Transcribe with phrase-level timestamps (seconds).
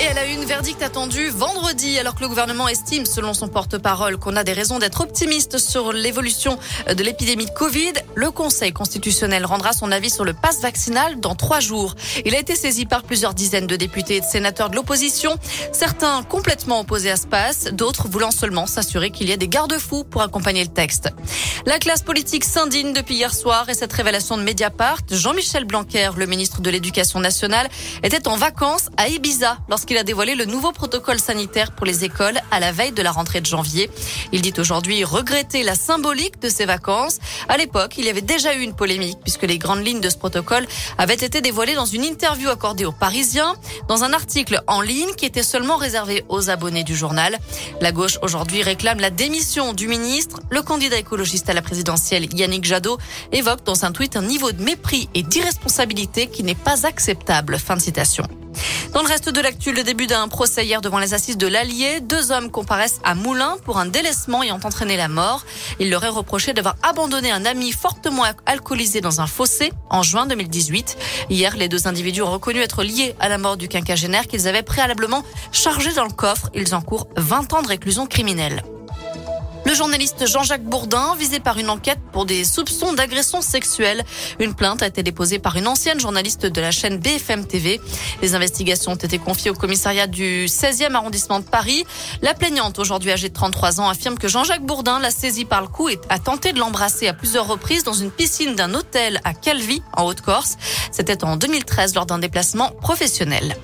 [0.00, 3.48] Et elle a eu une verdict attendu vendredi, alors que le gouvernement estime, selon son
[3.48, 7.94] porte-parole, qu'on a des raisons d'être optimiste sur l'évolution de l'épidémie de Covid.
[8.14, 11.96] Le Conseil constitutionnel rendra son avis sur le pass vaccinal dans trois jours.
[12.24, 15.34] Il a été saisi par plusieurs dizaines de députés et de sénateurs de l'opposition,
[15.72, 20.04] certains complètement opposés à ce pass, d'autres voulant seulement s'assurer qu'il y ait des garde-fous
[20.04, 21.08] pour accompagner le texte.
[21.66, 25.00] La classe politique s'indigne depuis hier soir et cette révélation de Mediapart.
[25.10, 27.68] Jean-Michel Blanquer, le ministre de l'Éducation nationale,
[28.04, 32.04] était en vacances à Ibiza lorsqu'il qu'il a dévoilé le nouveau protocole sanitaire pour les
[32.04, 33.88] écoles à la veille de la rentrée de janvier.
[34.32, 37.20] Il dit aujourd'hui regretter la symbolique de ces vacances.
[37.48, 40.18] À l'époque, il y avait déjà eu une polémique puisque les grandes lignes de ce
[40.18, 40.66] protocole
[40.98, 43.54] avaient été dévoilées dans une interview accordée aux Parisiens,
[43.88, 47.38] dans un article en ligne qui était seulement réservé aux abonnés du journal.
[47.80, 50.40] La gauche aujourd'hui réclame la démission du ministre.
[50.50, 52.98] Le candidat écologiste à la présidentielle Yannick Jadot
[53.32, 57.58] évoque dans un tweet un niveau de mépris et d'irresponsabilité qui n'est pas acceptable.
[57.58, 58.28] Fin de citation.
[58.92, 62.00] Dans le reste de l'actu, le début d'un procès hier devant les assises de l'Allier.
[62.00, 65.44] Deux hommes comparaissent à Moulins pour un délaissement ayant entraîné la mort.
[65.78, 70.26] Ils leur est reproché d'avoir abandonné un ami fortement alcoolisé dans un fossé en juin
[70.26, 70.96] 2018.
[71.30, 74.62] Hier, les deux individus ont reconnu être liés à la mort du quinquagénaire qu'ils avaient
[74.62, 75.22] préalablement
[75.52, 76.50] chargé dans le coffre.
[76.54, 78.62] Ils encourent 20 ans de réclusion criminelle.
[79.68, 84.02] Le journaliste Jean-Jacques Bourdin, visé par une enquête pour des soupçons d'agression sexuelle.
[84.40, 87.78] Une plainte a été déposée par une ancienne journaliste de la chaîne BFM TV.
[88.22, 91.84] Les investigations ont été confiées au commissariat du 16e arrondissement de Paris.
[92.22, 95.68] La plaignante, aujourd'hui âgée de 33 ans, affirme que Jean-Jacques Bourdin l'a saisi par le
[95.68, 99.34] cou et a tenté de l'embrasser à plusieurs reprises dans une piscine d'un hôtel à
[99.34, 100.56] Calvi, en Haute-Corse.
[100.92, 103.54] C'était en 2013 lors d'un déplacement professionnel.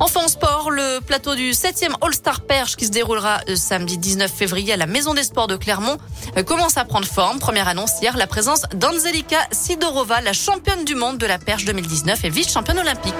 [0.00, 4.30] Enfin en sport, le plateau du 7e All-Star Perche qui se déroulera euh, samedi 19
[4.30, 5.98] février à la Maison des Sports de Clermont
[6.36, 7.38] euh, commence à prendre forme.
[7.38, 12.24] Première annonce hier, la présence d'Anzelika Sidorova, la championne du monde de la perche 2019
[12.24, 13.14] et vice-championne olympique.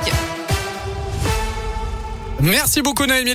[2.40, 3.32] Merci beaucoup Naomi